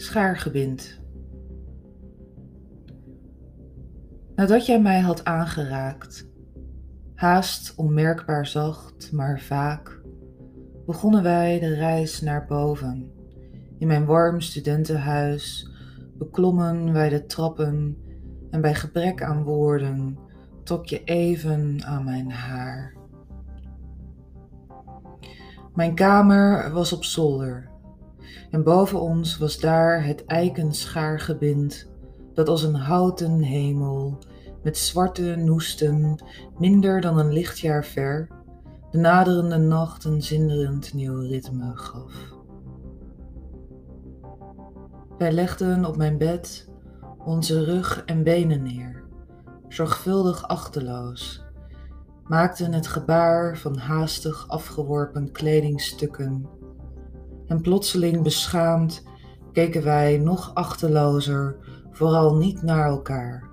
[0.00, 1.00] Schaargebind.
[4.34, 6.28] Nadat jij mij had aangeraakt,
[7.14, 10.00] haast onmerkbaar zacht, maar vaak,
[10.86, 13.12] begonnen wij de reis naar boven.
[13.78, 15.70] In mijn warm studentenhuis
[16.18, 17.96] beklommen wij de trappen
[18.50, 20.18] en bij gebrek aan woorden
[20.64, 22.94] trok je even aan mijn haar.
[25.74, 27.76] Mijn kamer was op zolder
[28.50, 31.90] en boven ons was daar het eikenschaargebind
[32.34, 34.18] dat als een houten hemel
[34.62, 36.24] met zwarte noesten
[36.58, 38.28] minder dan een lichtjaar ver
[38.90, 42.36] de naderende nacht een zinderend nieuw ritme gaf.
[45.18, 46.68] Wij legden op mijn bed
[47.24, 49.04] onze rug en benen neer,
[49.68, 51.44] zorgvuldig achteloos,
[52.24, 56.48] maakten het gebaar van haastig afgeworpen kledingstukken
[57.48, 59.06] en plotseling beschaamd
[59.52, 61.56] keken wij nog achtelozer,
[61.90, 63.48] vooral niet naar elkaar.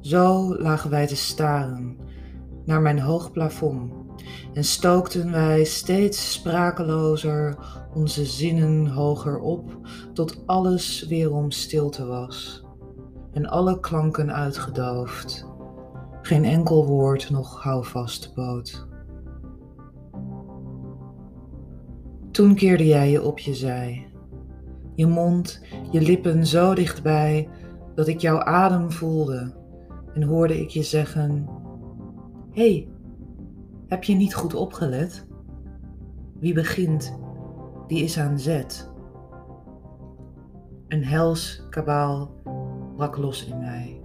[0.00, 1.96] Zo lagen wij te staren
[2.64, 3.92] naar mijn hoog plafond
[4.52, 7.56] en stookten wij steeds sprakelozer
[7.94, 9.78] onze zinnen hoger op
[10.12, 12.64] tot alles weerom stilte was
[13.32, 15.46] en alle klanken uitgedoofd,
[16.22, 18.86] geen enkel woord nog houvast bood.
[22.32, 24.06] Toen keerde jij je op je zij,
[24.94, 27.48] je mond, je lippen zo dichtbij
[27.94, 29.54] dat ik jouw adem voelde
[30.14, 31.48] en hoorde ik je zeggen:
[32.50, 32.88] hey,
[33.86, 35.26] heb je niet goed opgelet?
[36.38, 37.18] Wie begint,
[37.86, 38.90] die is aan zet.
[40.88, 42.34] Een hels kabaal
[42.96, 44.00] brak los in mij.